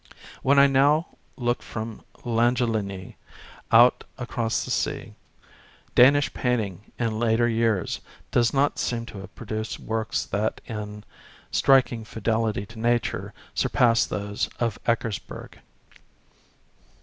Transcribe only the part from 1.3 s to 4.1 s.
look from Langelinie out